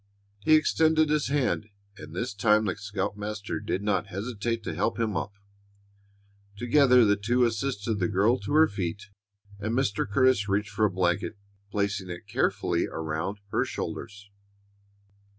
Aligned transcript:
He 0.39 0.55
extended 0.55 1.11
his 1.11 1.27
hand, 1.27 1.67
and 1.95 2.15
this 2.15 2.33
time 2.33 2.65
the 2.65 2.75
scoutmaster 2.75 3.59
did 3.59 3.83
not 3.83 4.07
hesitate 4.07 4.63
to 4.63 4.73
help 4.73 4.99
him 4.99 5.15
up. 5.15 5.31
Together 6.57 7.05
the 7.05 7.15
two 7.15 7.43
assisted 7.43 7.99
the 7.99 8.07
girl 8.07 8.39
to 8.39 8.53
her 8.53 8.67
feet, 8.67 9.09
and 9.59 9.75
Mr. 9.77 10.09
Curtis 10.09 10.49
reached 10.49 10.71
for 10.71 10.85
a 10.85 10.89
blanket, 10.89 11.37
placing 11.69 12.09
it 12.09 12.25
carefully 12.25 12.87
around 12.87 13.41
her 13.51 13.63
shoulders. 13.63 14.31